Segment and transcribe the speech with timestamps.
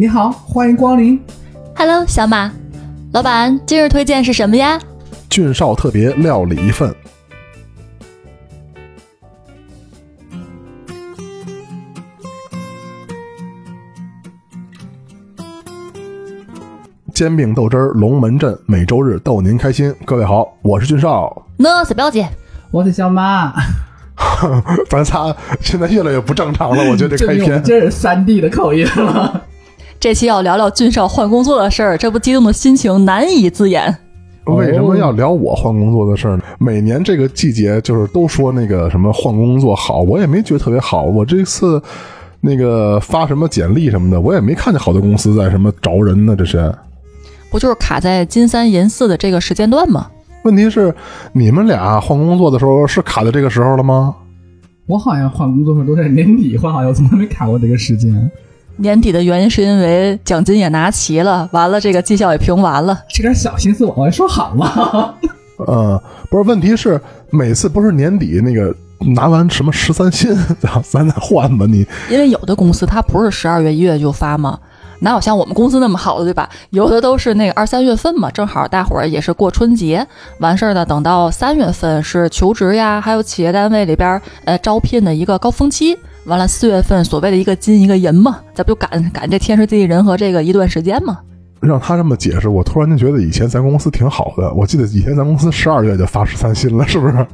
[0.00, 1.20] 你好，欢迎光临。
[1.76, 2.50] Hello，小马，
[3.12, 4.80] 老板，今日推荐是什么呀？
[5.28, 6.90] 俊少特别料理一份。
[17.12, 19.94] 煎饼豆汁儿，龙门阵，每周日逗您开心。
[20.06, 21.44] 各位好，我是俊少。
[21.58, 22.26] 我是表姐，
[22.70, 23.52] 我是小马，
[24.88, 27.60] 咱仨现在越来越不正常了，我觉得这开篇。
[27.62, 29.48] 这是三 D 的口音了。
[30.00, 33.94] 这期要聊聊俊少换工作的事儿，这不激动的心情难以自言。
[34.46, 36.42] 为什么要聊我换工作的事儿呢？
[36.58, 41.02] 每年这个季节，就是都说那个什么换工作好，我也没觉得特别好。
[41.02, 41.80] 我这次
[42.40, 46.34] 那个发什么简历什么的，我也没看见好多公司在什么招人呢。
[46.34, 46.74] 这是
[47.50, 50.06] 不就是卡在金三银四的这个时间段吗？
[50.44, 50.94] 问题是，
[51.34, 54.16] 你们俩换工作的时候是卡在这个时候了吗？
[54.86, 58.30] 我好像换工作时候都在年底换，好像从来没卡过这个时间。
[58.76, 62.98] 年底的原因是因为奖金也拿齐了，完了这个绩效也评完了。
[63.08, 65.14] 这点小心思往外说好吗？
[65.66, 66.98] 呃，不是，问题是
[67.30, 68.74] 每次不是年底那个
[69.14, 71.86] 拿完什么十三薪，咱咱再换吧你。
[72.08, 74.58] 因为有的公司它不是十二月一月就发吗，
[75.00, 76.48] 哪有像我们公司那么好的，对吧？
[76.70, 80.06] 有的都是那个二三月份嘛，正好大伙儿也是过春节，
[80.38, 85.98] 完事儿呢，等到三月份是求职呀，还有企业单位里边儿呃招聘的一个高峰期。
[86.24, 91.18] 完了，四月份所谓的一个金一个银嘛，咱不就赶赶这天时地利人和这个一段时间嘛？
[91.60, 94.52] 让他这么解释，我突然间觉得以前咱公司挺好的。
[94.54, 97.26] 我记得以前咱公司十二月就发十三薪了，是不是？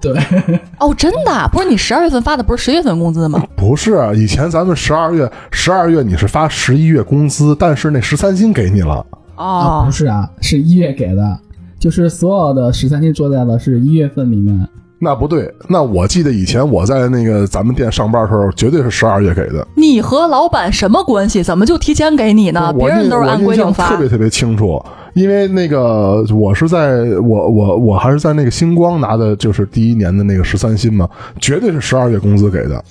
[0.00, 0.14] 对，
[0.78, 3.42] 哦，真的啊，不是你十二月份发的不是十月份工资吗？
[3.56, 9.04] 不是，以前咱们十二月十二月你是发十一月工资，但是那十三薪给你了。
[9.34, 11.38] 啊，哦不，是啊，是一月给的，
[11.78, 14.68] 就是所有的十三薪做在了是一月份里面。
[14.98, 19.66] 那不对，那我记得以前我在那个咱们店上班的时候，绝对是十二月给的。
[19.74, 21.42] 你和老板什么关系？
[21.42, 22.72] 怎么就提前给你呢？
[22.72, 23.98] 别人都是按规定发特。
[23.98, 31.06] 别特别清楚，因为那个我是在我我我还是在那个星光拿的，就是第一年的那个十三薪嘛，
[31.38, 32.82] 绝对是十二月工资给的。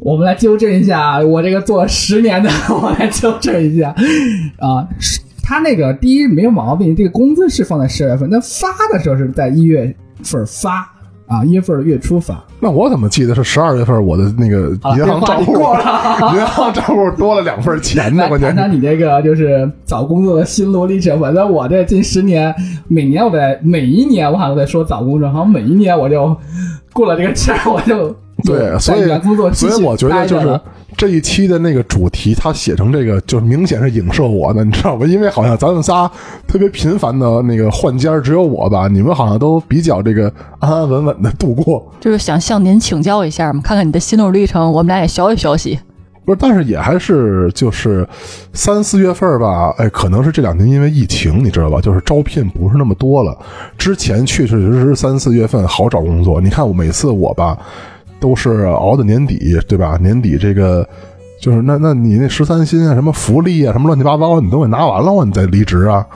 [0.00, 3.94] 我们来纠正一下，我这个做了十年的， 我来纠正一下
[4.58, 4.86] 啊。
[4.98, 10.86] 是他那个第一没有毛病，这个工资是放在十二月份，但发的时候是在一月份发
[11.26, 12.42] 啊，一月份的月初发。
[12.60, 15.52] 那我怎么记得是十二月份我的那个银行账户
[16.36, 18.22] 银行账户多了两份钱呢？
[18.22, 21.18] 来关键是谈谈你这个就是找工作的心路历程。
[21.20, 22.54] 反正我这近十年，
[22.88, 26.36] 每年我在每一年我好像在说找工作，好像每一年我就
[26.92, 29.02] 过了这个坎，我就对，所以
[29.52, 30.60] 所以我觉得就是
[30.96, 35.06] 这一期的那个主题，他写成这个，就是明显是影射我的，你知道吧？
[35.06, 36.10] 因为好像咱们仨
[36.46, 41.90] 特别频繁的那个换家，只有我吧，你们好像都比较这个安安稳稳的度过。
[42.00, 45.78] 就是想向您请教一下嘛，看看你的心路历程，我们俩也学习学习。
[46.24, 48.06] 不是，但是也还是就是
[48.52, 51.80] 三四月份吧，哎，可能是这两年因为疫情，你知道吧？
[51.80, 53.36] 就是招聘不是那么多了。
[53.76, 56.40] 之前确确实实三四月份好找工作。
[56.40, 57.58] 你看我每次我吧，
[58.24, 59.98] 都是熬到年底，对吧？
[60.00, 60.88] 年底这个
[61.38, 66.06] 就是那那你那十三薪啊，什么福利啊，什么乱七八糟，你都给拿完了，你再离职啊。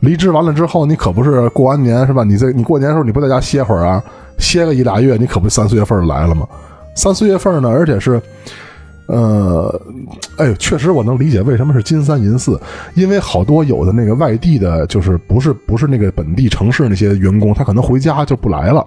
[0.00, 2.24] 离职完了之后，你可不是过完年是吧？
[2.24, 4.02] 你在你过年的时候你不在家歇会儿啊？
[4.38, 6.48] 歇个一俩月，你可不三四月份来了吗？
[6.94, 8.18] 三四月份呢，而且是。
[9.06, 9.78] 呃，
[10.38, 12.58] 哎呦，确实我能理解为什么是金三银四，
[12.94, 18.82] 因为好多有的那个外地的，就是不是不是那个本地城市那些员工，他可能回家就不来了，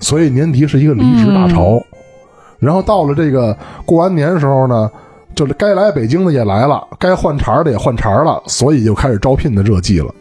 [0.00, 1.82] 所以年底是一个离职大潮。
[2.58, 4.90] 然后到了这个过完年的时候呢，
[5.34, 10.14] 就是该来北京的也来了，该换茬的也换茬了，所以就开始招聘的热季了。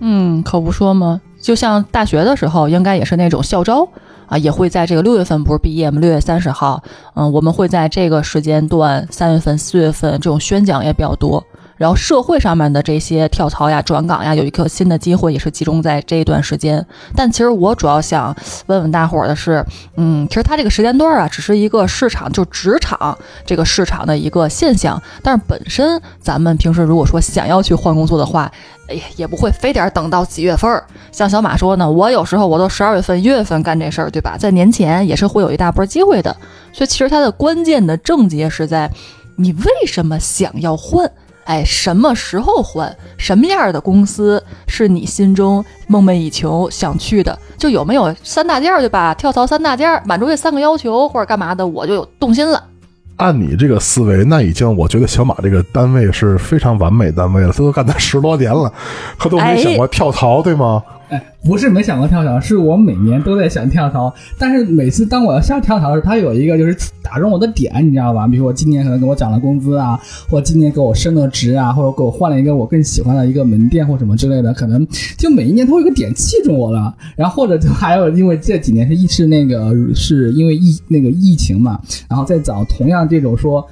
[0.00, 3.88] 嗯，可不说嘛，就像大学的时候，应该也是那种校招
[4.26, 6.00] 啊，也会在这个六月份不是毕业吗？
[6.00, 6.82] 六月三十号，
[7.14, 11.42] 嗯，我们会在这个时间段，三月份、四月份这种宣讲也比较多。
[11.80, 16.84] 然后社会上面的这些跳槽呀、转岗呀，有一个新的机会，也是集中在这一段时间。
[17.16, 18.36] 但其实我主要想
[18.66, 19.64] 问问大伙儿的是，
[19.96, 23.16] 嗯，其实它这个时间段啊，只是一个市场，就职场
[23.46, 25.02] 这个市场的一个现象。
[25.22, 28.52] 但是本身咱们平时如果说想要去换工作的话，
[28.88, 30.84] 哎，也不会非得等到几月份儿。
[31.10, 34.36] 像小马说呢，我有时候我都十二月份、一月份干这事儿，对吧？
[34.38, 36.36] 在年前也是会有一大波机会的。
[36.74, 38.90] 所以其实它的关键的症结是在
[39.36, 41.10] 你为什么想要换。
[41.50, 42.96] 哎，什么时候换？
[43.18, 47.36] 什么样的公司是你心中梦寐以求想去的？
[47.58, 49.12] 就有没有三大件儿，对吧？
[49.14, 52.62] 跳槽三大件儿，满足这三个要求或者干嘛的，我就有动心了。
[53.16, 58.72] 按你这个思维，那已经我觉得小马这个单位是非常完美单位了，他都干他十多年了，
[59.18, 60.80] 他都没想过跳槽，对吗？
[61.10, 68.28] 哎，不是没想过跳槽，是我每年都在想跳槽，但是每次当我要想跳槽的时候，他有一个就是打中我的点，你知道吧？
[68.28, 74.86] 比如我今年可能给我涨了工资啊，或今年给我升了职啊，或者给我换了一个我更喜欢的一个门店或什么之类的，可能
[75.18, 76.94] 就每一年都有个点击中我了。
[77.16, 83.66] 然后或者就还有，因为这几年是疫是那个是因为疫那个疫情嘛，然后再找同样这种说。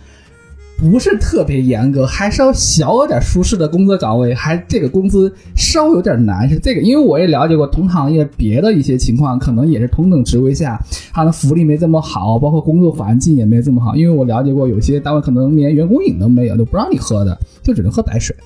[0.81, 10.81] 不是特别严格，还稍小有点舒适的工作岗位，还这个工资稍有点难，是这个，因为我也了解过同行业别的一些情况，可能也是同等职位下，
[11.13, 18.37] 他的福利没这么好，包括工作环境也没这么好，因为我了解过有些单位可能连员工饮都没有，都不让你喝的，就只能喝白水。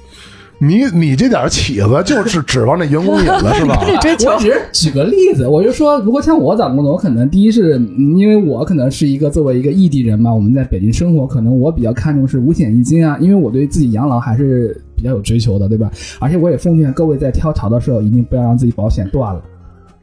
[0.64, 3.80] 你你这点起子就是指望那员工瘾了 是吧？
[3.80, 7.82] 我只是举个例子，我就说，如果像我找工作，我可能第一是
[8.16, 15.90] 因为我可能是一个作为一个异地人嘛，我们在北京生活，可能我比较看重是五险一金啊，因为我对自己养老还是比较有追求的，对吧？
[16.20, 19.42] 而且我也奉劝各位在跳槽的时候，一定不要让自己保险断了。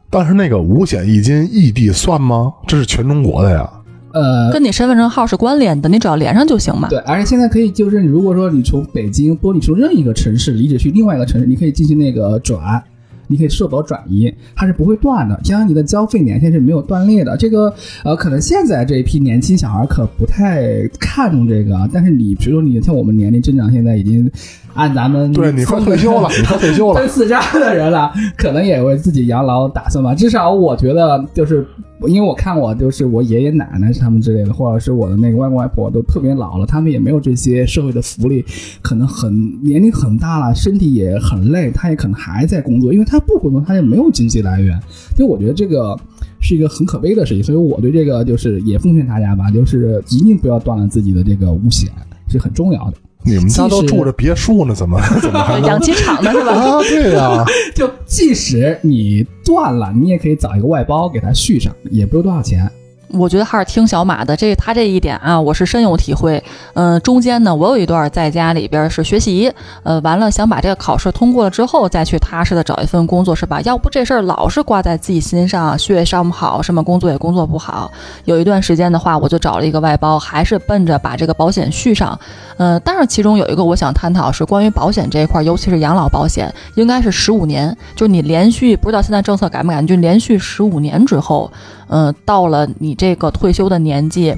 [0.10, 2.52] 但是那个五险一金异地算吗？
[2.68, 3.70] 这是全中国的呀。
[4.14, 6.90] 呃，跟你身份证号是关联的，你只要连上就行嘛。
[6.90, 12.84] 对，而且现在可以就是，如果说你从北京，不，你从任意一个城市离职去另外一个城市，你可以进行那个转，
[13.28, 17.38] 你可以社保转移，它是不会断的，将来你的交费年限是没有断裂的。
[17.38, 17.72] 这个
[18.04, 24.30] 呃，可能现在这一批年轻小孩可不太看重这个，但是你比如说你像我们年龄增长，现在已经
[24.74, 30.16] 按咱们对你快退休了，你快退休了， 奔四家的人了，可能也为自己养老打算吧。
[30.16, 31.66] 至少我觉得就是。
[32.08, 38.42] 因为我看我就是我爷爷奶奶他们之类的，或者是我的那个外公外婆都特别老了，他们也没有这些社会的福利，
[38.82, 44.80] 可能很年龄很大了，身体也很累，他也可能还在工作，因为他不工作，他也没有经济来源。
[45.14, 45.94] 所以我觉得这个
[46.40, 51.92] 是一个很可悲的事情，所以我对这个就是也奉劝大家吧，就是一定不要断了自己的这个五险，
[52.30, 52.94] 是很重要的。
[53.26, 56.32] 你们家都住着别墅呢，怎么 怎么还养鸡场呢？
[56.32, 56.52] 是吧？
[56.54, 57.46] 啊，对呀。
[57.76, 62.70] 就即使你断了，你也可以找一个外包给它续上，也不用多少钱。
[63.12, 66.44] 我觉得还是听小马的，这他这一点啊，我是深有体会。
[66.76, 69.52] 嗯，中间呢，我有一段在家里边是学习，
[69.84, 73.60] 呃，完了想把这个考试通过了之后，再去踏实的找一份工作，是吧？
[73.62, 77.92] 要不这事儿老是挂在自己心上，学也上不好，什么工作也工作不好。
[78.26, 82.18] 有一段时间的话，我就找了一个外包，还是奔着把这个保险续上。
[82.58, 91.52] 呃，但是其中有一个我想探讨是关于保险这一块，尤其是养老保险，应该是十五年，就你连续不知道现在政策改没改，就连续十五年之后。
[91.92, 94.36] 嗯，到了你这个退休的年纪。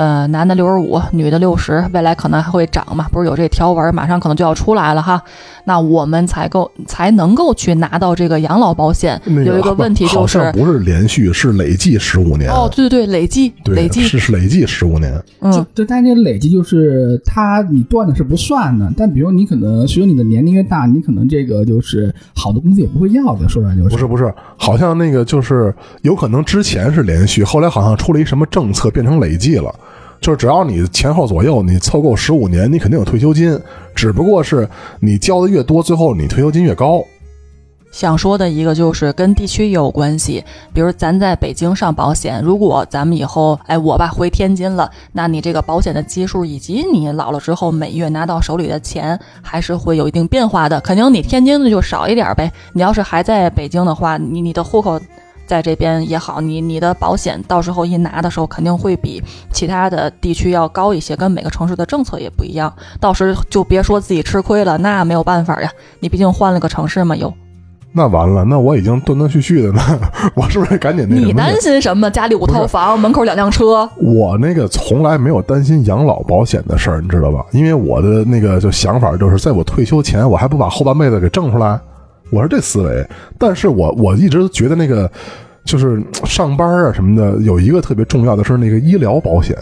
[0.00, 3.06] 呃，男的六十五，女的六十，未来可能还会涨嘛？
[3.12, 5.22] 不是有这条文，马上可能就要出来了哈。
[5.66, 9.20] 那我们才够才能够去拿到这个养老保险。
[9.26, 12.50] 有一个问题就是，不是连续，是累计十五年。
[12.50, 15.22] 哦，对对对，累计，累计是是累计十五年。
[15.40, 18.90] 嗯，对，但这累计就是它你断的是不算的。
[18.96, 23.46] 但比如你可能随着你的年龄越大，你可能这个就是好的工资也不会要的。
[23.50, 29.70] 说出来就是不是不是，好像那个就是有可能之前是连续，后来好像出了一什么政策变成累计了。
[30.20, 33.58] 就是只要你前后左右你凑够十五年，你肯定有退休金，
[33.94, 34.68] 只不过是
[35.00, 37.02] 你交的越多，最后你退休金越高。
[37.90, 52.52] 想说的一个就是跟地区也有关系，比如咱在北京上保险，如果咱们以后哎我吧回天津了，那你这个保险的基数以及你老了之后每月拿到手里的钱还是会有一定变化的，肯定你天津的就少一点呗。
[52.74, 55.00] 你要是还在北京的话，你你的户口。
[55.50, 59.20] 在这边也好，你你的保险到时候一拿的时候，肯定会比
[59.52, 62.72] 其他的地区要高一些，跟每个城市的政策也不一样。
[63.00, 67.34] 到时就别说自己吃亏了，那没有办法呀，你毕竟换了个城市嘛，又。
[67.92, 69.80] 那完了，那我已经断断续续的呢，
[70.36, 71.16] 我是不是赶紧那？
[71.16, 72.08] 你担心什么？
[72.08, 73.90] 家里五套房，门口两辆车。
[73.96, 77.44] 我那个从来没有担心养老保险的事儿，你知道吧？
[77.50, 81.80] 因为我的那个就想法就是，在我退休前，我还不把后半辈子给挣出来。
[82.30, 83.06] 我是这思维，
[83.38, 85.10] 但是我我一直觉得那个
[85.64, 89.56] 就是上班啊什么的，有一个特别重要的是那个医疗保险，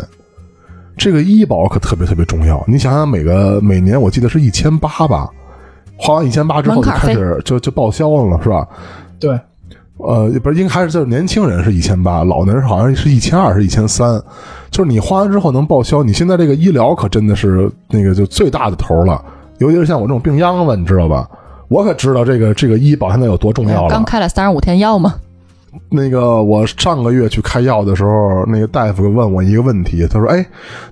[0.96, 2.62] 这个医保可特别特别重要。
[2.66, 5.28] 你想想，每个每年我记得是一千八吧，
[5.96, 8.66] 花完一千八之后就开始就就报销了，是吧？
[9.18, 9.30] 对，
[9.96, 14.20] 呃，不是，应该还是就是年轻人是一千八，老年人好像是一千二，是一千三。
[14.70, 19.24] 就是你花完之后能报销，你现在这个医疗可真的是那个就最大的头了，
[19.58, 21.28] 尤其是像我这种病秧子，你知道吧？
[21.68, 23.90] 我可知道这个这个医保现在有多重要了。
[23.90, 25.14] 刚开了三十五天药吗？
[25.90, 30.44] 那个我上个月去开药的时候，那个大夫问我一个问题，他说：“哎，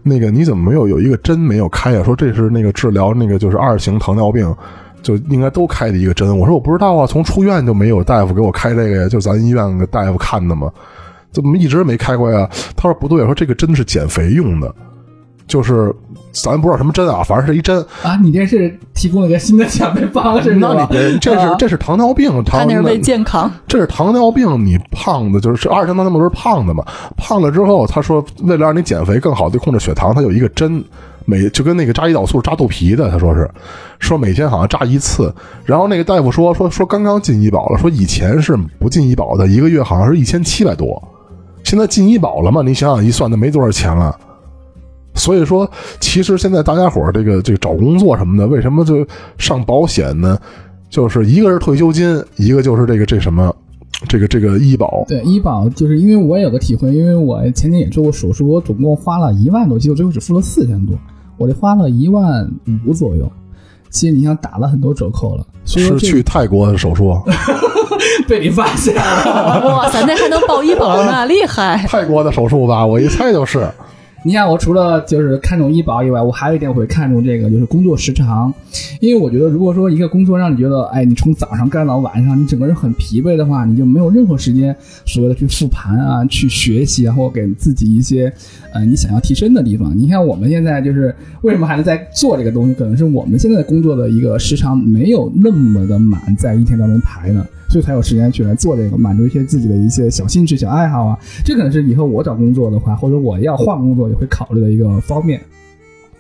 [0.03, 2.05] 那个你怎么没有有一个针没有开啊？
[2.05, 4.55] 说这是那个治疗那个就是二型糖尿病，
[5.03, 10.71] 就应该都开的一个针。”我说：“我不知道啊，从出院就没有大夫给我开这个呀，就咱医院的大夫看的嘛，
[11.33, 14.73] 怎么一直没开过呀？”他说：“不对，说这个针是减肥用的，
[15.47, 15.93] 就是。”
[16.43, 17.85] 咱不知道什么针啊，反正是一针。
[18.03, 20.89] 啊，你这是提供了一个新的减肥方式是那你吧？
[20.91, 23.51] 别，这是啊这是糖尿病，糖他那是为健康。
[23.67, 26.85] 这是糖尿病，你胖的就是二型糖尿病都是胖的嘛。
[27.17, 30.85] 胖了之后，他说为了让你减肥更好的控制血糖，他有一个针，
[31.25, 33.51] 每就跟那个扎胰岛素扎肚皮的，他说是
[33.99, 35.35] 说每天好像扎一次。
[35.65, 41.03] 然后那个大夫说说说刚刚进医保了，说以前是不进医保的，一个月好像是一千七百多，
[41.65, 42.63] 现在进医保了嘛？
[42.63, 44.15] 你想想一算，那没多少钱了。
[45.17, 45.69] 所以说，
[45.99, 49.05] 其实现在大家伙儿这个这个找工作什么的，为什么就
[49.39, 50.39] 上保险呢？
[50.89, 53.53] 就是一个是退休金，一个就是这个这什么，
[54.09, 55.05] 这个这个医保。
[55.09, 60.95] 对医保，就是因为我有个体会，因为我前年也做过手术，我总共花了一万多，结果最后只付了四千多，
[61.39, 62.49] 我这花了一万
[62.87, 63.31] 五左右。
[63.91, 67.19] 其实你想打了很多折扣了，所以是去泰国手术，
[68.29, 69.65] 被你发现了。
[69.67, 71.85] 哇塞，那还能报医保呢，厉害！
[71.89, 73.67] 泰国的手术吧，我一猜就是。
[74.27, 78.53] 你看，我除了就是看重医保以外，我还有一点我会看重这个，就是工作时长。
[78.99, 88.33] 因为我觉得，如果说一个工作让你觉得，哎，你从早上干到晚上，你整个人很疲惫的话，你就没有任何时间所谓的去复盘啊、去学习啊，或给自己一些
[88.73, 89.97] 呃你想要提升的地方。
[89.97, 97.47] 你看我们现在就是为什么还能在做这个东西，可能是我们现在工作的一个时长没有那么的满，在一天当中排呢。
[97.69, 101.19] 所以才有时间去来做这个，满足一些自己的一些小兴趣、小爱好啊。
[101.45, 105.41] 这可能是以后我找工作的话，或者我要换工作也会考虑的一个方面。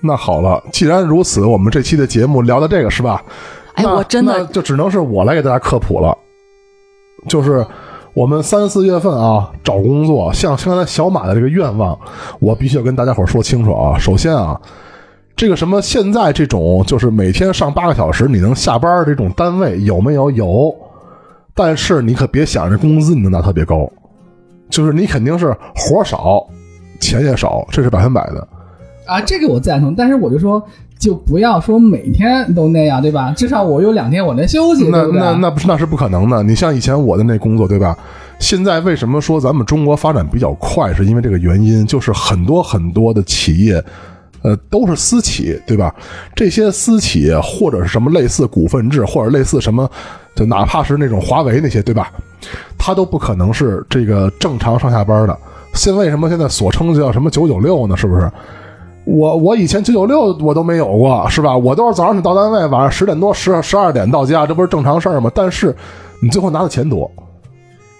[0.01, 3.25] 那好了，既然如此，我们这期的节目聊到这个是吧？
[3.75, 6.17] 哎，那我真的就只能是我来给大家科普了。
[7.29, 7.67] 就是
[8.15, 11.99] 我们三四月份啊找工作，像像刚才小马的这个愿望，
[12.39, 13.99] 我必须要跟大家伙儿说清楚啊。
[13.99, 14.61] 首先啊，
[15.35, 20.31] 这个什么现在这种就是每天上八个小时你能下班儿这种单位有没有？
[20.31, 20.75] 有，
[21.57, 23.91] 但是你可别想着工资你能拿特别高，
[24.69, 26.47] 就是你肯定是活少，
[27.01, 28.47] 钱也少，这是百分百的。
[29.07, 30.63] 啊，这个我赞同，但是我就说，
[30.99, 33.33] 就不要说每天都那样，对吧？
[33.37, 35.21] 至少我有两天我能休息，那对不对？
[35.21, 36.43] 那那不是那是不可能的。
[36.43, 37.97] 你像以前我的那工作，对吧？
[38.39, 43.83] 现在为什么说咱们中国发展比较快，是因为这个原因，就是很多很多的企业，
[44.43, 45.95] 呃，都是私企，对吧？
[46.35, 49.91] 这些私企或者是什么类似股份制，或者类似什么，
[50.35, 52.13] 就哪怕是那种华为那些，对吧？
[52.79, 55.37] 它都不可能是这个正常上下班的。
[55.75, 57.97] 现为什么现在所称叫什么九九六呢？
[57.97, 58.31] 是不是？
[59.05, 61.57] 我我以前九九六我都没有过，是吧？
[61.57, 65.31] 我都是早上你到单位，晚上十点多十十二点到家，这不是正常事儿吗？
[65.35, 65.75] 但是
[66.21, 67.11] 你最后拿的钱多，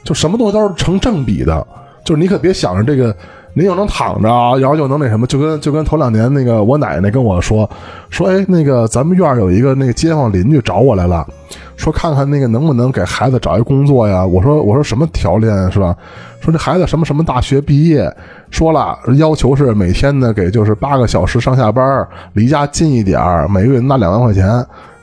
[0.03, 1.65] 就什么东西都是成正比的，
[2.05, 3.15] 就是你可别想着这个，
[3.59, 7.69] 您又能躺着啊，然后又能那什么，就跟就跟头两年那个我奶奶跟我说
[8.11, 11.27] 说，哎，那个咱们院儿有一个那个街坊邻居找我来了，
[11.75, 14.27] 说看看那个能不能给孩子找一工作呀？
[14.27, 15.97] 我说我说什么条件是吧？
[16.43, 18.15] 说这孩子什么什么大学毕业，
[18.51, 24.47] 说了要求是每天呢给就是八个小时上下班，离家近一点儿，每个月拿两万块钱。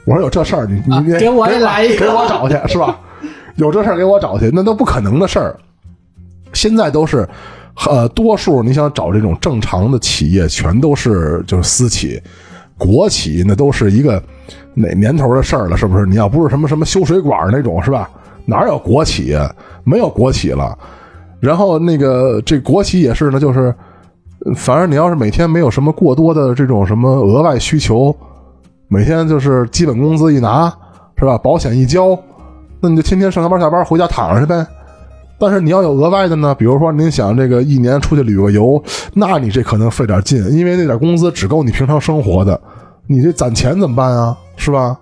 [0.06, 3.00] 我说有这事儿，你你、啊给我也来一个给我找去是吧？
[3.58, 5.56] 有这事儿给我找去，那都不可能的事儿。
[6.54, 7.28] 现在都是，
[7.90, 12.22] 呃，多数你想找这种正常的企业，全都是就是私企，
[12.78, 14.22] 国企那都是一个
[14.74, 16.06] 哪年头的事儿了，是不是？
[16.06, 18.10] 你要不是什么什么修水管那种，是吧？
[18.46, 19.36] 哪有国企？
[19.84, 20.78] 没有国企了。
[21.40, 23.74] 然后那个这国企也是呢，就是，
[24.56, 28.16] 反正你要是每天没有什么过多的这种什么额外需求，
[28.88, 30.72] 每天就是基本工资一拿，
[31.18, 31.38] 是吧？
[31.38, 32.18] 保险一交，
[32.80, 34.66] 那你就天天上下班下班回家躺着去呗。
[35.38, 38.82] 但是你要有额外的呢，比如说您想这个一年出去旅个游，
[39.14, 42.60] 那你这可能费点劲，因为那点工资只够你平常生活的，
[43.08, 44.38] 你这攒钱怎么办啊？
[44.56, 44.98] 是吧？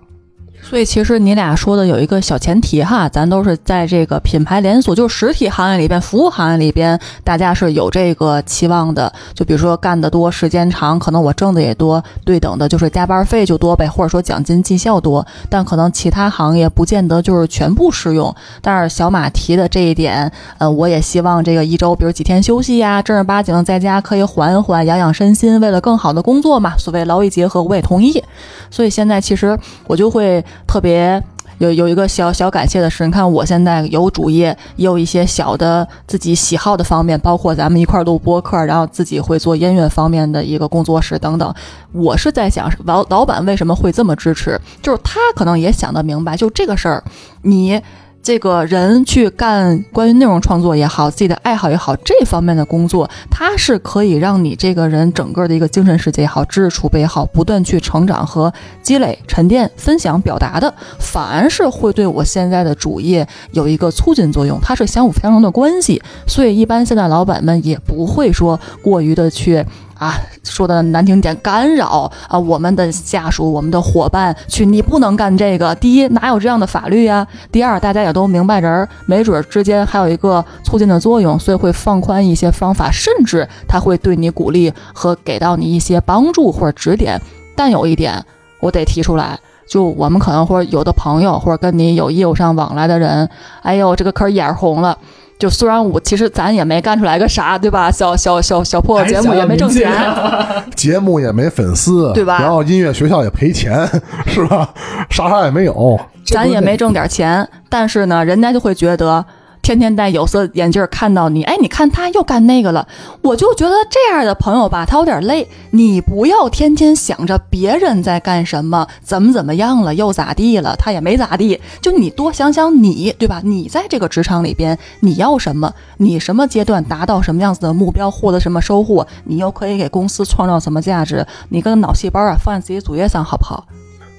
[0.64, 9.12] 所以其实你俩说的有一个小前提哈，咱都是在这个品牌连锁，就是实体行业里边、服务行业里边，大家是有这个期望的。
[9.34, 15.26] 就比如说干得多、时间长，可能我挣的也多，对等的就是加班费就多呗，或者说奖金绩效多。
[15.50, 18.34] 但可能其他行业不见得就是全部适用。
[18.62, 26.78] 但是小马提的这一点，呃，我也希望这个一周，比如几天休息呀，正儿八经在家可以缓缓、养养身心，为了更好的工作嘛。
[26.78, 28.24] 所谓劳逸结合，我也同意。
[28.70, 31.22] 所以现在其实我就会特别
[31.60, 41.54] 有有一个小小感谢的是，你看我现在有主业，也有一些小的自己喜好的方面，包括咱们一块录播客，然后自己会做音乐方面的一个工作室等等。
[41.92, 44.60] 我是在想，老老板为什么会这么支持？
[44.82, 47.04] 就是他可能也想得明白，就这个事儿，
[47.44, 47.82] 你。
[48.24, 66.00] 这个人去干关于内容创作也好，自己的爱好也好，这方面的工作，它是可以让你这个人整个的一个精神世界也好，知识储备也好，不断去成长和积累、沉淀、分享、表达的，反而是会对我现在的主业有一个促进作用，它是相辅相成的关系。
[66.28, 69.66] 所以，一般现在老板们也不会说过于的去。
[70.02, 75.76] 啊，说的难听点，干扰啊我们的下属、我们的伙伴去，你不能干这个。
[75.76, 77.28] 第一，哪有这样的法律呀？
[77.52, 87.22] 第二，大家也都明白人儿，没准之间还有一个促进的作用，所以会放宽一些方法，甚至他会对你鼓励和给到你一些帮助或者指点。
[87.56, 88.26] 但有一点，
[88.60, 89.40] 我得提出来。
[89.70, 93.30] 就我们可能或者有的朋友，或者跟你有业务上往来的人，
[93.62, 94.98] 哎呦，这个可眼红了。
[95.42, 97.90] 就虽然我其实咱也没干出来个啥，对吧？
[97.90, 99.92] 小小小小破节目也没挣钱，
[100.78, 102.38] 节目也没粉丝，对吧？
[102.40, 103.90] 然后音乐学校也赔钱，
[104.28, 104.70] 是吧？
[105.10, 109.26] 啥啥也没有，咱也没挣点钱，但是呢，人家就会觉得。
[109.62, 112.88] 天天戴有色眼镜看到你，哎，你看他又干那个了，
[113.22, 115.48] 我就觉得这样的朋友吧，他有点累。
[115.72, 121.60] 你不要天天想着别人在干什么，怎么怎么样了，又咋地了，他也没咋地。
[121.82, 123.42] 就你多想想你，对吧？
[123.44, 125.72] 你在这个职场里边，你要什么？
[125.98, 129.06] 你什么阶段达到什么样子的目标，获得什么收获？
[129.26, 131.26] 你又可以给公司创造什么价值？
[131.50, 133.66] 你跟脑细胞啊放在自己主页上，好不好？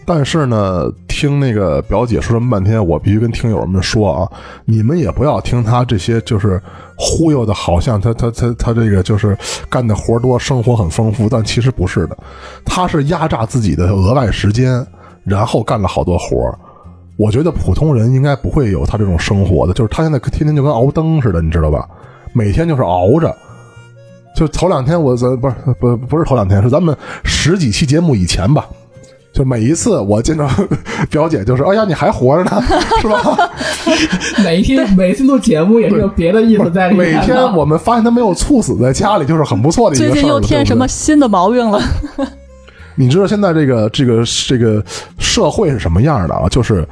[0.04, 4.30] 但是呢，听那个表姐说这么半天，我必须跟听友们说啊，
[4.64, 6.60] 你们也不要听他这些就是
[6.96, 9.36] 忽悠的，好像他他他他这个就是
[9.70, 12.16] 干的活多，生活很丰富，但其实不是的，
[12.64, 14.84] 他是压榨自己的额外时间，
[15.24, 16.52] 然后干了好多活
[17.16, 21.88] 我觉得普通人应该不会有他这种生活的，就是他现在天天就跟熬灯似的，你知道吧？
[22.32, 23.34] 每天就是熬着。
[24.34, 28.66] 就头两天我咱不是不不是头两天，是咱们十几期节目以前吧。
[29.32, 30.46] 就每一次我见到
[31.10, 32.62] 表姐，就是哎呀，你还活着呢，
[33.00, 33.50] 是吧？
[34.44, 37.18] 每一天每一次录节目也是有别的意思在里面。
[37.18, 41.80] 每天我们发现他没有猝死在家里，就是很不错的一个事最近又添什么新的毛病了？
[42.94, 44.84] 你知道现在这个这个这个
[45.18, 46.46] 社会是什么样的啊？
[46.50, 46.86] 就是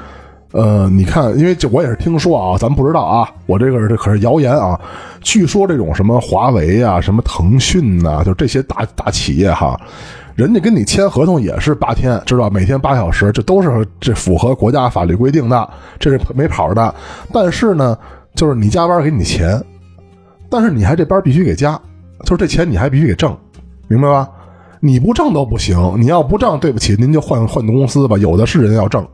[0.53, 4.79] 呃，你看，因为就我也是听说啊，咱不知道啊，我这个这可是谣言啊。
[5.21, 9.79] 据说这种什么华为啊、什么腾讯呐，就这些大大企业哈。
[10.35, 16.95] 人家跟你签合同也是八天，知道每天八小时，这都是这符合国家法律规定的，这是没跑的。
[17.33, 17.97] 但是呢，
[18.35, 19.63] 就是你加班给你钱，
[20.49, 21.79] 但是你还这班必须给加，
[22.25, 23.37] 就是这钱你还必须给挣，
[23.87, 24.29] 明白吧？
[24.81, 29.07] 你不挣都不行，你要不挣，对不起，您就换换公司吧，有的是人要挣。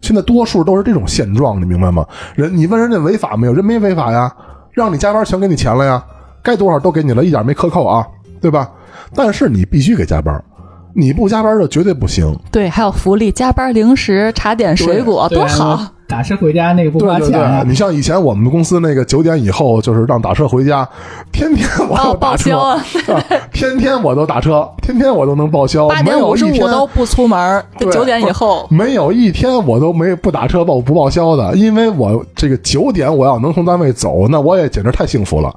[0.00, 2.06] 现在多数都是这种现状，你明白吗？
[2.34, 3.52] 人你问人家违法没有？
[3.52, 4.32] 人没违法呀，
[4.72, 6.02] 让你加班全给你钱了呀，
[6.42, 8.06] 该多少都给你了，一点没克扣啊，
[8.40, 8.70] 对吧？
[9.14, 10.42] 但是你必须给加班。
[10.94, 12.36] 你不加班就绝对不行。
[12.50, 15.80] 对，还有福利，加班零食、茶点、水果，多好！
[16.08, 17.68] 打车回家那个不花钱。
[17.68, 20.88] 你像以前我们公司那个九点以后就是让打车回家，
[21.30, 22.74] 天天我都打车，
[23.52, 25.86] 天天我都打车，天天我都能报销。
[25.86, 35.54] 八点五十五都不出门，九点以后没有一天我都没不打车报不报销的，因为我这个九点我要能从单位走，那我也简直太幸福了。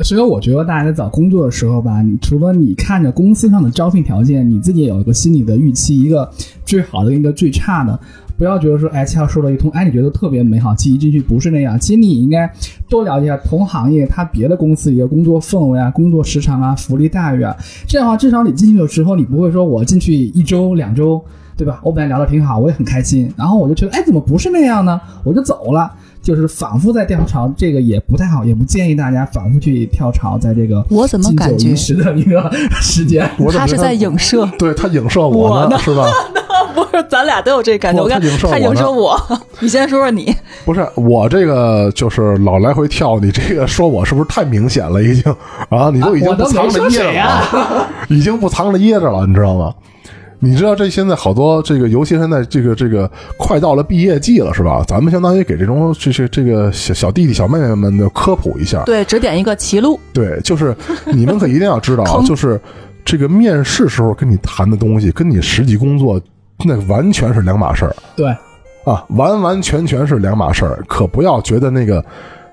[0.00, 6.30] 所以我觉得大家在找工作的时候吧，除了你看着公司上的招聘条件，你自己也有一个心理的预期，一个
[6.66, 7.98] 最好的，一个最差的，
[8.36, 11.80] 不要觉得说，哎，七号说了一通，哎，你觉得特别美好，记忆进去不是那样。
[11.80, 12.46] 其实你应该
[12.90, 17.56] 多了解一下同行业它别的公司一个工作氛围啊、工作时长啊、福利待遇啊，
[17.88, 21.24] 这样的话至少你进去的时候，你不会说我进去一周两周，
[21.56, 21.80] 对吧？
[21.82, 25.00] 我本来聊的挺好，我也很开心，然后我就觉得，哎，怎么不是那样呢？
[25.24, 25.90] 我就走了。
[26.26, 36.04] 就是反复在跳槽，这个也不太好，也不建议大家反复去跳槽，在这个我怎么感觉时的一个时间，他是在影射，对他影射我呢，是吧？
[36.74, 38.02] 不是，咱俩都有这感觉。
[38.02, 39.16] 我看他影射我，
[39.60, 40.34] 你先说说你。
[40.64, 45.00] 不是我这个，就是老来回跳，你这个说我是不是太明显了？
[45.00, 45.32] 已经
[45.70, 49.72] 啊，你都已经不藏着掖着了，已经不藏着掖着了，你知道吗？
[50.38, 54.84] 你知道这现在好多这个，尤其现在这个这个快到了毕业季了，是吧？
[54.86, 59.98] 咱们相当于给这种这些这个小小弟弟小妹妹们的科普一下，对，指点一个歧路。
[60.12, 62.60] 对，就是你们可一定要知道， 就是
[63.04, 66.20] 这个面试时候跟你谈的东西，跟你实际工作
[66.64, 67.96] 那完全是两码事儿。
[68.14, 68.28] 对，
[68.84, 72.04] 啊，完完全全是两码事儿，可不要觉得那个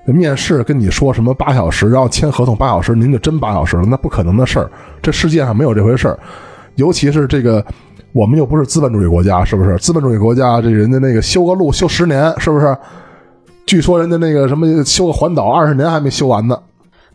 [0.06, 4.70] 面试跟你说什么八小时，然后签合同八小时，您就真八小时了，那不可能的事儿，
[5.02, 6.18] 这世界上没有这回事儿。
[6.76, 7.64] 尤其是这个，
[8.12, 9.76] 我们又不是资本主义国家，是不是？
[9.78, 12.76] 资本主义国家，这人家那个修个路修十年，是不是？
[13.66, 16.58] 据说人家那个什么修个环岛二十年还没修完呢。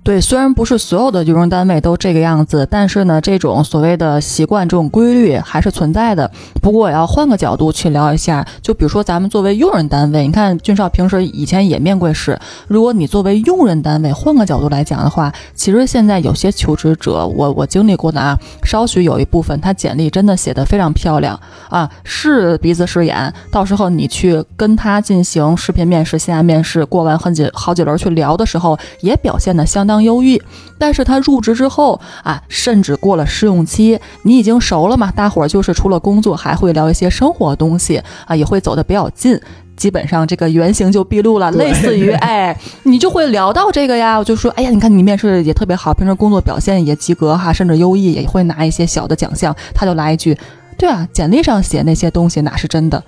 [0.02, 6.32] 对，虽然不是所有的用人单位都这个样子，但是呢，这种所谓的习惯、这种规律还是存在的。
[6.62, 12.40] 不过，我要换个角度去聊一下，就比如说咱们作为用人单位，你看俊少平时以前也面过试。
[12.68, 21.38] 如果你作为用人单位，换个角度来讲的话，其实现在有些求职者，我我经历过的啊，稍许有一部分他简历真的写的非常漂亮
[21.70, 23.32] 啊，是鼻子是眼。
[23.52, 29.89] 到时候你去跟他进行视频面试、线下面试，过完很几好几轮去聊的时候，也表现的相。
[29.90, 30.42] 当优异。
[30.78, 39.40] 但是他入职之后啊，甚至过了试用期，你已经熟了嘛，大伙儿就是除了工作还会聊一些生活东西啊，也会走得比较近。
[39.76, 44.18] 基本上这个原型就毕露了，类似于 哎，你就会聊到这个呀。
[44.18, 49.56] 我就说，哎呀，你看你面试也特别好，平时工作表现也及格哈，甚至优异，也会拿一些小的奖项。
[49.74, 50.38] 他就来一句，
[50.78, 53.02] 对啊，简历上写那些东西哪是真的？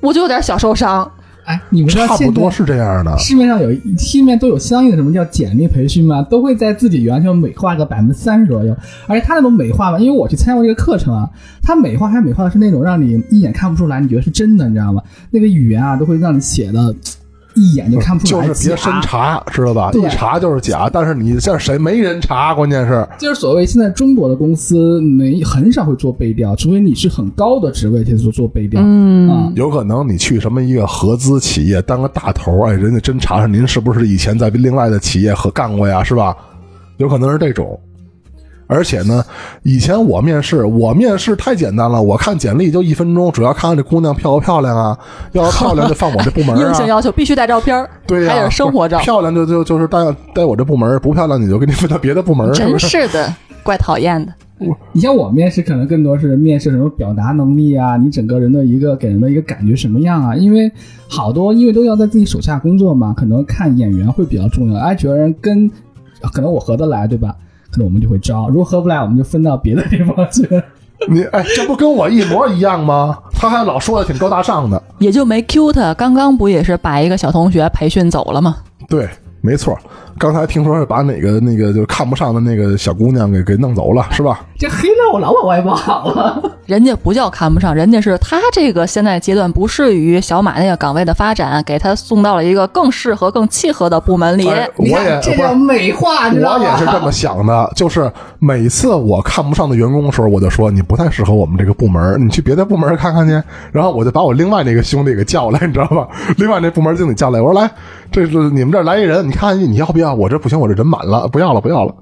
[0.00, 1.10] 我就有点小受伤。
[1.46, 3.16] 哎，你们知道差不多是这样的。
[3.18, 6.20] 市面上有市面都有相应的什么叫简历培训吗？
[6.22, 11.30] 都会在自己原来美化个百分之三十左右，而且他那种美化吧，因为我去参加过这个课程啊，
[11.62, 15.00] 他美化还美化的是那种让你一眼看不出来，你觉得是真的，你知道吗？
[15.30, 16.92] 那个语言啊，都会让你写的
[17.56, 18.92] 一眼就看不出来就是别深。
[19.02, 19.90] 查，知道吧？
[19.92, 22.54] 一查就是假，但是你这谁没人查？
[22.54, 28.80] 关键是就是所谓现在中国的公司没很少会做背调，除非你是很高的职位才做做背调。
[28.84, 36.36] 嗯啊，有可能你去什么一个合资企业当个大头，哎，人家真查查您是不是以前在另外的企业和干过呀，是吧？
[36.98, 37.78] 有可能是这种。
[38.66, 39.24] 而且呢，
[39.62, 44.98] 以前我面试，我面试太简单了，我看简历就一分钟，主要看看这姑娘漂不漂亮啊，
[45.32, 46.88] 要是漂亮就放我这部门 硬性啊。
[46.88, 49.98] 要求必须带照片，对呀、还有生活照，漂亮就就就是带
[50.34, 52.88] 带我这部门，不漂亮你就给你分到别的部门，真是？
[52.88, 54.32] 是的， 怪讨厌的。
[54.92, 60.34] 你像我面试，可能更多是面试什么表达能力啊，你整个人的一个给人的一个感觉什么样啊？
[60.34, 60.72] 因为
[61.08, 64.80] 好多因为都要在自己手下工作嘛，可能看眼缘会比较重要。
[64.80, 65.70] 哎，觉得人跟
[66.32, 67.36] 可能我合得来，对吧？
[67.76, 70.48] 可能我们就会招，如果合不来，我们就分到别的地方去。
[71.10, 73.18] 你哎，这不跟我一模一样吗？
[73.32, 78.56] 他还老说的挺高大上的，也就没 Q 他，刚刚不也是把一个小同学培训走了吗？
[78.88, 79.06] 对，
[79.42, 79.78] 没错。
[80.18, 84.40] 刚才听说是把哪个那个就是看不上的那个小姑娘给给弄走了，是吧？
[84.58, 86.42] 这黑料我老往外跑了！
[86.66, 94.48] 人家不叫看不上，人家是他这个现在阶段不适于小马那个岗位的发展，给他送到了一个更适合、更契合的部门里。
[94.48, 96.60] 哎我也，这叫美化，你知道我？
[96.60, 103.40] 也是这么想的，就是每次我看不上的员工的时候，我就说你不太适合我们这个部门，你去别的部门看看去。
[103.70, 106.08] 然后我就把我另外那个兄弟给叫来，你知道吧？
[106.38, 107.70] 另外那部门经理叫来，我说来，
[108.10, 110.05] 这是你们这儿来一人，你看看你要不要？
[110.14, 111.94] 我这不行，我这人满了，不要了，不要了。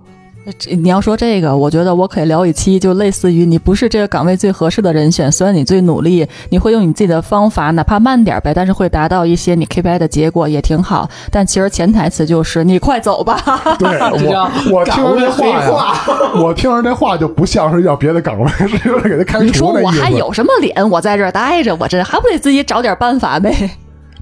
[0.59, 11.09] 这你要说这个，我觉得我可以聊一期，就类似于你不是这个岗位最合适的人选，虽然你最努力，你会用你自己的方法，哪怕慢点呗，但是会达到一些你 KPI 的结果，也挺好。
[11.31, 13.41] 但其实潜台词就是你快走吧。
[13.81, 15.97] 对我，我听着这话
[16.35, 19.87] 我听着这话就不像是要别的岗位，是有点给他开你说除那意思。
[19.87, 20.91] 我还有什么脸？
[20.91, 23.71] 我在这儿待着，我这还不得自己找点办法呗？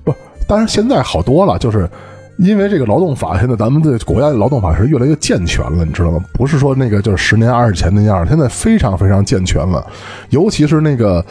[0.04, 0.14] 不，
[0.46, 1.90] 当然现在好多了，就是
[2.42, 6.24] 因为这个劳动法，现在咱们的国家的劳动法是越来越健全了，你知道吗？
[6.32, 9.86] 不是说那个就是十年二十前那样，现在非常非常健全了，
[10.30, 11.24] 尤其是那个，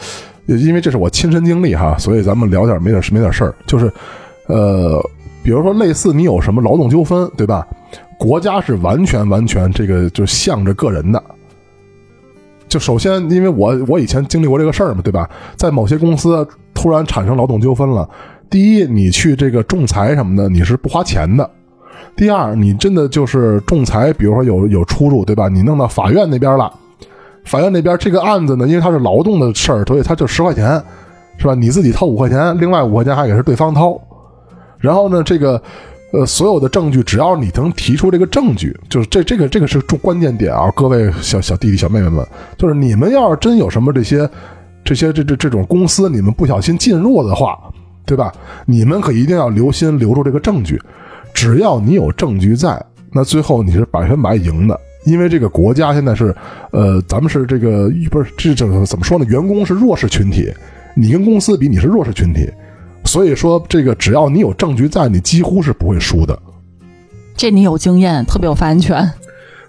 [0.46, 3.92] 因为这是我亲身经历哈，所以咱们聊点没点没点事儿，就是
[4.46, 5.06] 呃，
[5.42, 7.66] 比如说类似你有什么劳动纠纷，对吧？
[8.18, 11.22] 国家是完全完全这个就向着个人的。
[12.68, 15.28] 就首先，因为我我以前经历过这个事儿嘛，对吧？
[15.56, 16.48] 在某些公司
[16.82, 18.08] 突然产生劳动纠纷了，
[18.50, 21.48] 第一，你去这个仲裁什么的，你是不花钱的；
[22.16, 25.46] 第二，你真的就是仲裁，比如说有有出入，对吧？
[25.46, 26.72] 你弄到法院那边了，
[27.44, 30.82] 法院那边这个案子呢，因为它是劳动的事儿，所以它就十块钱，
[31.38, 31.54] 是吧？
[31.54, 33.96] 你自己掏五块钱，另外五块钱还给是对方掏。
[34.80, 35.62] 然后呢，这个
[36.12, 42.26] 呃，所有的证据，只要你能提出这个证据，就是这这个这个是重关键点啊，各位小小弟弟小妹妹们，
[42.58, 44.28] 就是你们要是真有什么这些
[44.84, 47.58] 这些这这这种公司，你们不小心进入的话，
[48.04, 48.32] 对吧？
[48.66, 50.80] 你们可一定要留心留住这个证据，
[51.32, 54.78] 只要你有证据在，那最后你是百分百赢的。
[55.04, 56.34] 因为这个国家现在是，
[56.70, 59.24] 呃，咱们是这个不是这这怎么说呢？
[59.24, 60.52] 员工是弱势群体，
[60.94, 62.48] 你跟公司比，你是弱势群体，
[63.04, 66.38] 所以说这个只要你有证据在，你几乎是不会输的。
[67.36, 69.10] 这你有经验，特别有发言权。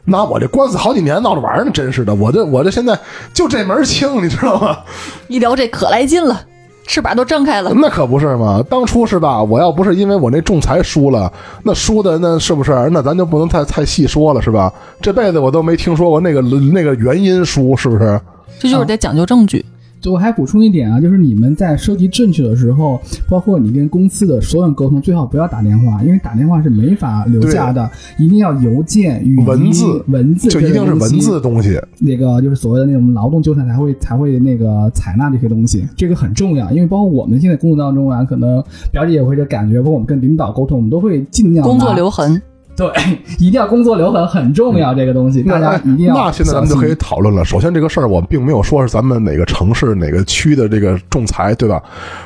[0.05, 2.97] 那我这官司好几年闹着玩呢，真是的，我这我这现在
[3.33, 4.79] 就这门清，你知道吗？
[5.29, 6.41] 一聊这可来劲了，
[6.85, 7.71] 翅膀都张开了。
[7.75, 8.61] 那可不是嘛！
[8.69, 9.41] 当初是吧？
[9.41, 11.31] 我要不是因为我那仲裁输了，
[11.63, 12.89] 那输的那是不是？
[12.91, 14.71] 那咱就不能太太细说了，是吧？
[15.01, 18.19] 这辈子我都没听说过那个那个原因输，是不是？
[18.59, 19.59] 这就是得讲究证据。
[19.59, 19.67] 就
[20.11, 31.79] 我还补充一点啊，就是你们在收集证据的时候，包括你跟公司的所有人沟通，最好不要打电话，因为打电话是没法留下的，一定要邮件、语音、文字文字，就一定是文字的东西。
[31.99, 42.41] 那个就是所谓的那种劳动纠缠才会才会那个采纳这些东西，这个很重要，因为包括我们现在工作当中啊，可能表姐也会这感觉，包括我们跟领导沟通，我们都会尽量工作留痕，
[42.75, 42.89] 对，
[43.38, 47.45] 一定要工作留痕很重要，这个东西大家一定要那现在咱们就可以讨论了。
[47.45, 51.81] 首先，这个事儿我并没有说是咱们哪个城市哪个区的这个仲裁，对吧？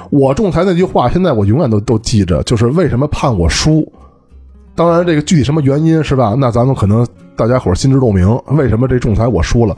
[0.10, 3.86] 我仲裁那句话，现在我永远都都记着，就是为什么判我输？
[4.73, 6.33] 当然，这个具体什么原因是吧？
[6.38, 7.05] 那咱们可能
[7.36, 9.75] 大家伙儿心知肚明，为什么这仲裁我输了？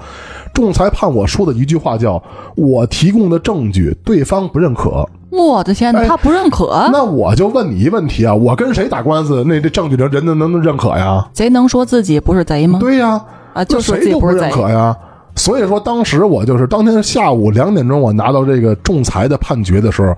[0.54, 2.22] 仲裁判我输的一句话叫
[2.56, 11.28] “我提供的证据对方不认可我的天哪，哎他不认”，可，那我就问你一问题啊，我跟谁打官司，那这证据人人能能能认可呀？
[11.34, 12.80] 贼能说自己不是贼吗？
[12.80, 13.22] 对呀，
[13.54, 14.38] 啊，就谁都不是。
[14.38, 14.96] 认可呀。
[15.36, 20.14] 所以说，当时我就是当天下午两点钟，我拿到这个仲裁的判决的时候，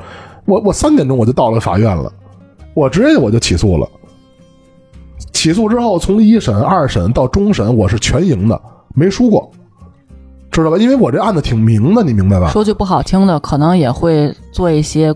[0.45, 2.11] 我我三点钟我就到了法院了，
[2.73, 3.87] 我直接我就起诉了。
[5.33, 8.59] 起诉之后，从一审、二审到终审，我是全赢的，
[8.95, 9.51] 没输过，
[10.51, 10.77] 知道吧？
[10.77, 12.49] 因为我这案子挺明的，你明白吧？
[12.49, 15.15] 说句不好听的，可能也会做一些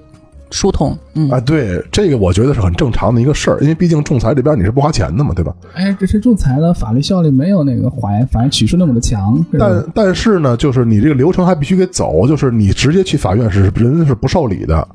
[0.50, 0.98] 疏通。
[1.14, 5.54] 嗯，啊，对，这个我觉得是很正常的一个事儿，因为毕竟仲裁这边你是不花钱的嘛，对吧？
[5.74, 14.88] 哎，这是仲裁的法律效力没有那个法院法院起诉那么的强，但但是呢，就是你这个流程还必须得走，就是你直接去法院是人是不受理的，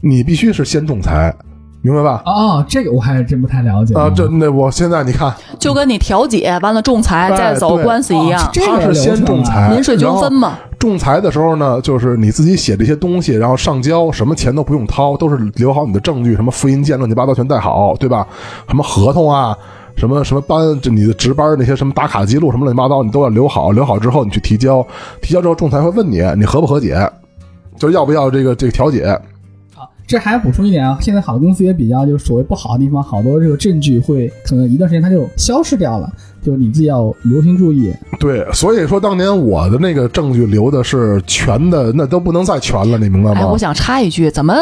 [0.00, 1.34] 你必须是先仲裁，
[1.82, 2.22] 明白吧？
[2.24, 10.56] 哦，这个我还真不太了解啊，这那我现在你看，就跟你调解完了仲裁哎再走官司一样哦，这个他是先仲裁，民事纠纷嘛。
[10.78, 18.26] 仲裁的时候呢，就是你自己写这些东西，然后上交，什么钱都不用掏，都是留好你的证据，什么复印件乱七八糟全带好，对吧？
[18.68, 19.56] 什么合同啊，
[19.96, 24.86] 什么什么班，就你的值班那些什么打卡记录什么乱七八糟，你都要留好，留好之后你去提交，
[25.20, 26.96] 提交之后仲裁会问你你和不和解，
[27.76, 29.18] 就是要不要这个这个调解。
[30.12, 36.10] 啊，这还要补充一点啊，现在好多公司也比较，就是所谓不好的地方，好多这个证据会可能一段时间它就消失掉了，
[36.42, 37.92] 就是你自己要留心注意。
[38.20, 43.40] 对，所以说当年我的那个证据留的是全的，那都不能再全了，你明白吗？
[43.40, 44.54] 哎，我想插一句，怎么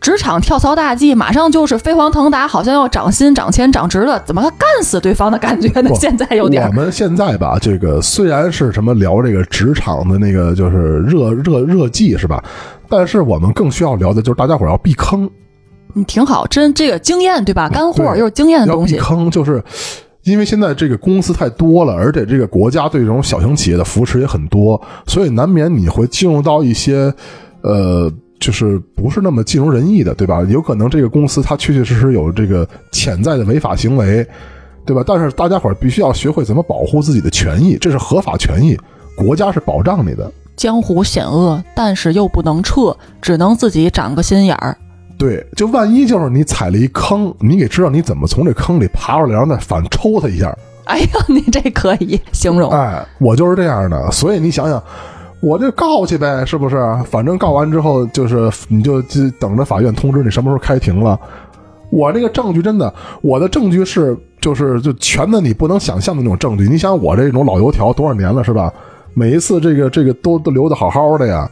[0.00, 5.90] 职场跳槽大忌，马上就是飞黄腾达，好像要涨薪、涨钱、涨职了，怎么干死对方的感觉呢？
[5.94, 6.66] 现在有点。
[6.66, 12.42] 我们现在吧，这个虽然是什么聊这个职场的那个就是热热热季是吧？
[12.88, 15.28] 但是我们更需要聊的就是大家伙儿要避坑，
[15.94, 17.68] 你，挺好，真这个经验对吧？
[17.68, 18.96] 干货又是经验的要避东西。
[18.98, 19.62] 坑就是。
[20.24, 27.10] 因为现在这个公司太多了，而且这个国家对这种小型企业的扶持也很多，所以难免你会进入到一些，
[27.62, 30.42] 呃，就是不是那么尽如人意的，对吧？
[30.50, 34.26] 有可能这个公司它确确实实有这个潜在的违法行为，
[34.84, 35.02] 对吧？
[35.06, 38.76] 但是大家伙儿必须要学会怎么保护自己的权益，这是合法权益，
[39.16, 40.30] 国家是保障你的。
[40.58, 44.76] 江湖险恶，但是又不能撤，只能自己长个心眼儿。
[45.16, 50.52] 对，就万一就是你踩了一坑，你得知道你怎么从这坑里爬出来，然后再反抽他一下。
[50.86, 52.70] 哎呀，你这可以形容。
[52.72, 54.82] 哎，我就是这样的，所以你想想，
[55.40, 56.76] 我就告去呗，是不是？
[57.08, 61.16] 反正告完之后，就是你就就等着法院通知你什么时候开庭了。
[61.90, 62.92] 我这个证据真的，
[63.22, 66.68] 我的证据是就是就全的你不能想象的那种证据。
[66.68, 68.72] 你想我这种老油条多少年了是吧？
[69.18, 71.50] 每一次这个这个都都留的好好的呀。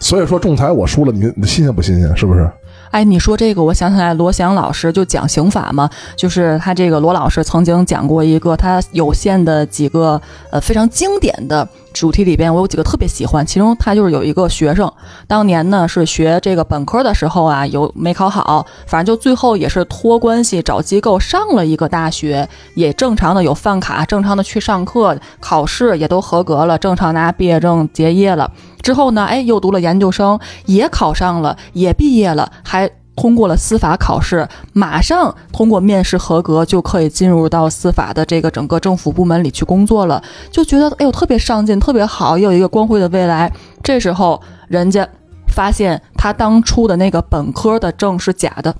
[0.00, 2.16] 所以说仲裁我输了，你你新鲜不新鲜？
[2.16, 2.50] 是不是？
[2.90, 14.92] 哎，你说这个，我想起来罗翔老师就讲刑法嘛，就是他这个罗老师曾经讲过一个他有限的几个呃非常经典的主题里边，我有几个特别喜欢，其中他就是有一个学生，
[15.28, 28.50] 当年呢是学这个本科的时候啊，有没考好，反正就最后也是托关系找机构上了一个大学，也正常的有饭卡，正常的去上课，考试也都合格了，正常拿毕业证结业了。
[28.82, 43.52] 之后呢，哎，又读了研究生，也考上了，也毕业了，还通过了司法考试，马上通过面试合格，就可以进入到司法的这个整个政府部门里去工作了，就觉得哎呦特别上进，特别好，也有一个光辉的未来。
[43.82, 45.06] 这时候人家
[45.48, 48.74] 发现他当初的那个本科的证是假的。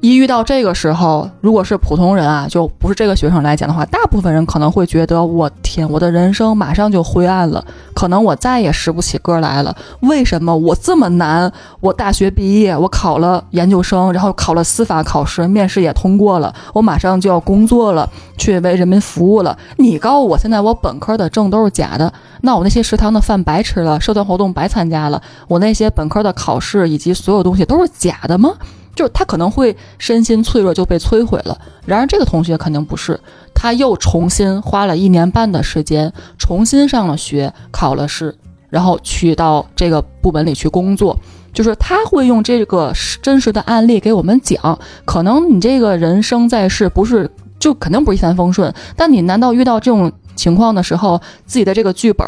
[0.00, 9.76] 一遇到这个时候，如果是普通人啊，就不是这个学生来讲的话，大部分人可能会觉得，我天，我的人生马上就灰暗了，可能我再也拾不起歌来了。
[10.02, 11.52] 为什么我这么难？
[11.80, 19.58] 我大学毕业，我考了研究生，然后考了司法考试，面试也通过了，我马上就要工作了，去为人民服务了。
[19.78, 28.54] 你告诉我，现在我本科的证都是假的，那我那些食堂的饭白吃了，社团活动白参加了，我那些本科的考试以及所有东西都是假的吗？
[28.98, 31.56] 就是他可能会身心脆弱就被摧毁了。
[31.86, 33.18] 然而这个同学肯定不是，
[33.54, 38.36] 他又重新花了一年半的时间，重新上了学，考了试，
[38.68, 41.16] 然后去到这个部门里去工作。
[41.54, 47.30] 就是他会用这个真实的案例给我们讲，可能你这个人生在世不是
[47.60, 52.26] 就肯定不是一帆风顺，但你难道遇到这种情况的时候，自己的这个剧本？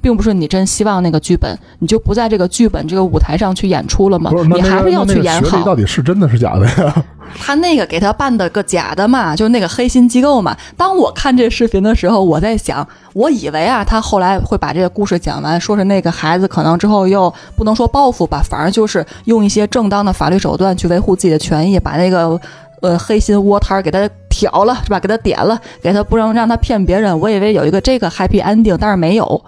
[0.00, 5.62] 并不是你真希望那个剧本，你就不在这个剧本这个舞台上去演出了吗你还是要去演好。
[5.62, 7.04] 到底是真的是假的呀？
[7.38, 10.56] 他那个给他办的个假的嘛，就是那个黑心机构嘛。
[10.76, 22.40] 当我看这视频的时候，我在想，我以为啊，他后来会把这个故事讲完，说是那个孩子可能之后又不能说报复吧，反而就是用一些正当的法律手段去维护自己的权益，把那个
[22.80, 24.98] 呃黑心窝摊儿给他挑了是吧？
[24.98, 27.16] 给他点了，给他不能让他骗别人。
[27.20, 29.40] 我以为有一个这个 happy ending，但是没有。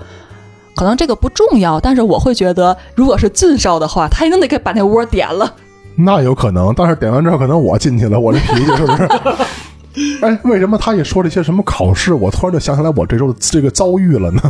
[0.75, 5.53] 可能这个不重要，但是我会觉得，如果是俊少的话，他一定得给把那窝点了。
[5.97, 9.09] 那有可能，但是点完之后，可能我进去了，我这脾气是不是？
[10.23, 14.41] 哎，为什么他一说这些什么考试，我突然就想起来我这周的这个遭遇了呢？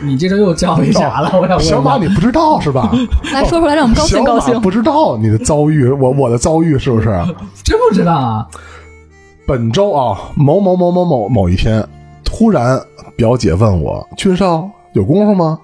[0.00, 1.30] 你这周又遭遇啥了？
[1.38, 2.90] 我想问小马，你不知道是吧？
[3.34, 4.58] 来说出来，让我们高兴高兴。
[4.62, 7.06] 不知道你的遭遇，我我的遭遇是不是？
[7.62, 8.46] 真不知道啊！
[9.46, 11.86] 本周啊，某某某某某某一天，
[12.24, 12.80] 突然
[13.16, 15.58] 表姐问我：“俊少有功夫吗？”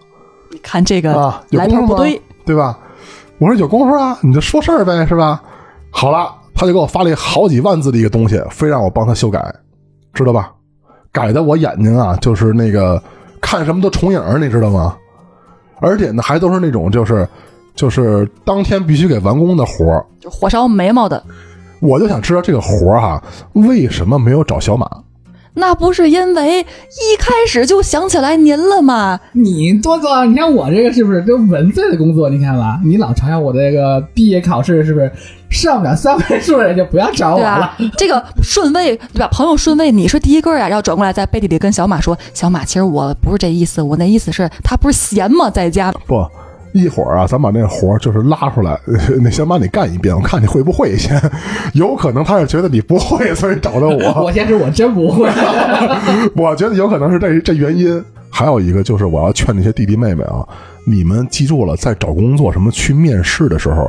[0.51, 2.79] 你看这个啊，来头不对，对吧？
[3.39, 5.43] 我说有功夫啊，你就说事儿呗，是吧？
[5.91, 9.53] 好了，他就给我发了好几万字的一个东西，非让我帮他修改，
[10.13, 10.53] 知道吧？
[11.11, 13.03] 改的我眼睛啊，就是那个
[13.41, 14.97] 看什么都重影，你知道吗？
[15.81, 17.29] 而且呢，还都是那种就是
[17.75, 21.23] 就是当天必须给完工的活儿，就火烧眉毛的。
[21.81, 23.23] 我就想知道这个活儿哈，
[23.55, 24.89] 为什么没有找小马？
[25.55, 29.21] 那不是因为一开始就想起来您了吗？
[29.33, 32.29] 你多做，你看我这个是不是都文字的工作？
[32.29, 35.11] 你看吧，你老嘲笑我这个毕业考试是不是
[35.51, 37.73] 上不了三位数的人就不要找我了？
[37.97, 39.29] 这个顺位对吧？
[39.31, 45.49] 朋友顺位你是第一个呀，然后转过来在背地里跟小马说：“小马，其实我不是这意思，我那意思是他不是闲吗？
[45.49, 46.27] 在家不。”
[46.75, 48.79] 一会儿啊，咱把那活就是拉出来，
[49.23, 51.19] 那先把你干一遍，我看你会不会先。
[51.73, 54.25] 有可能他是觉得你不会，所以找的我。
[54.27, 55.31] 我先是我真不会。
[56.35, 58.05] 我觉得有可能是这这原因。
[58.29, 60.45] 还有一个就是，我要劝那些弟弟妹妹啊，
[60.85, 63.89] 你们记住了，在找工作什么去面试的时候，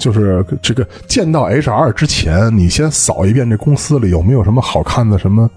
[0.00, 5.48] 就是这个见到 HR 之前，你先扫一遍这公司里有没有什么好看的什么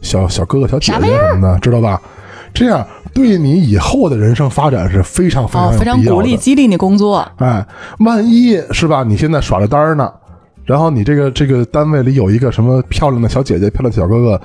[0.00, 2.00] 小小哥哥、小姐姐什么的，知道吧？
[2.54, 7.26] 这样对你以后的人生发展是非常非常非常鼓励激励你工作。
[7.36, 7.64] 哎，
[8.00, 9.02] 万一是吧？
[9.02, 10.10] 你现在耍着单呢，
[10.64, 14.40] 然后你这个这个单位里有一个什么漂亮的小姐姐、漂亮的小哥哥，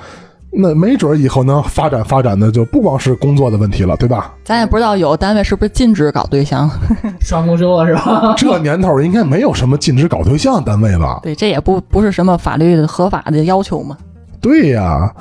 [0.51, 4.33] 那没准以后能发展发展的就不光是工作的问题了，对吧？
[4.43, 6.69] 咱也不知道有单位是不是禁止搞对象，
[7.19, 8.33] 双工收了是吧？
[8.37, 11.19] 这年头应该没有什么禁止搞对象单位吧？
[11.23, 13.97] 对，这也不不是什么法律合法的要求嘛。
[14.39, 15.13] 对呀。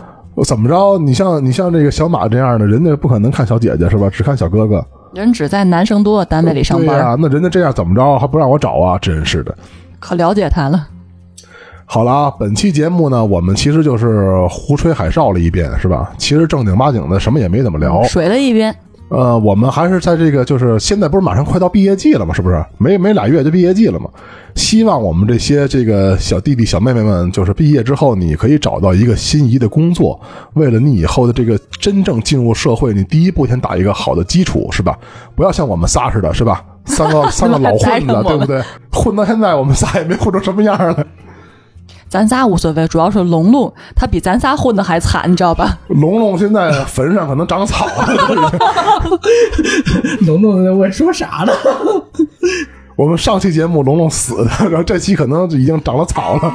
[0.44, 0.98] 怎么着？
[0.98, 4.08] 你像你像这个小马这样的，人家不可能看小姐姐是吧？
[4.10, 4.84] 只看小哥哥。
[5.14, 7.14] 人只在男生多的单位里上班啊。
[7.18, 8.98] 那人家这样怎么着还不让我找啊？
[8.98, 9.54] 真是的。
[10.00, 10.88] 可了解他了。
[11.84, 16.10] 好了啊，本期节目呢，我们其实就是胡吹海哨了一遍，是吧？
[16.16, 18.74] 其实正经八经的什么也没怎么聊，水了一遍。
[19.12, 22.32] 呃，我们还是在这个，就是现在不是马上快到毕业季了吗？
[22.32, 22.64] 是不是？
[22.78, 24.08] 没没俩月就毕业季了吗？
[24.54, 30.18] 希望我们这些这个小弟弟小妹妹们，就是毕业之后，你可以找到一个心仪的工作，
[30.54, 34.98] 为了你以后的这个真正进入社会，你第一步先打一个好的基础，是吧？
[35.34, 36.64] 不要像我们仨似的，是吧？
[36.86, 38.62] 三个三个老混子， 对不对？
[38.90, 41.06] 混到现在，我们仨也没混成什么样来。
[42.12, 45.78] 咱仨无所谓，主要是龙龙，他比咱仨混的还惨，你知道吧？
[45.88, 48.52] 龙龙现在坟上可能长草了。
[50.26, 51.52] 龙龙我说啥呢？
[52.96, 56.52] 我们上期节目龙龙死的，然后这期可能已经长了草了。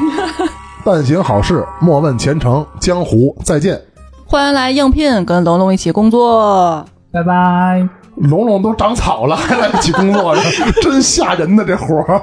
[0.85, 2.63] 但行好事，莫问前程。
[2.79, 3.81] 江湖再见，
[4.27, 6.85] 欢迎来应聘，跟龙龙一起工作。
[7.11, 7.83] 拜拜。
[8.17, 10.35] 龙龙都长草了，还来一起工作，
[10.83, 12.21] 真吓人呢这活儿。